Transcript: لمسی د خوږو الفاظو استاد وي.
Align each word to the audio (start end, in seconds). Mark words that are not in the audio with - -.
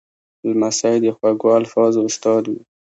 لمسی 0.49 0.95
د 1.03 1.07
خوږو 1.17 1.47
الفاظو 1.59 1.99
استاد 2.09 2.43
وي. 2.51 2.59